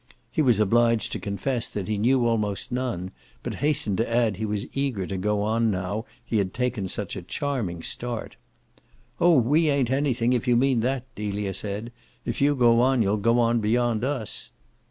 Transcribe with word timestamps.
He 0.31 0.41
was 0.41 0.59
obliged 0.59 1.11
to 1.11 1.19
confess 1.19 1.71
he 1.75 1.97
knew 1.99 2.25
almost 2.25 2.71
none, 2.71 3.11
but 3.43 3.53
hastened 3.61 3.99
to 3.99 4.09
add 4.11 4.37
he 4.37 4.47
was 4.47 4.65
eager 4.75 5.05
to 5.05 5.15
go 5.15 5.43
on 5.43 5.69
now 5.69 6.05
he 6.25 6.39
had 6.39 6.55
taken 6.55 6.89
such 6.89 7.15
a 7.15 7.21
charming 7.21 7.83
start. 7.83 8.35
"Oh 9.19 9.37
we 9.37 9.69
ain't 9.69 9.91
anything 9.91 10.33
if 10.33 10.47
you 10.47 10.55
mean 10.55 10.79
that," 10.79 11.03
Delia 11.13 11.53
said. 11.53 11.91
"If 12.25 12.41
you 12.41 12.55
go 12.55 12.81
on 12.81 13.03
you'll 13.03 13.17
go 13.17 13.37
on 13.39 13.59
beyond 13.59 14.03
us." 14.03 14.49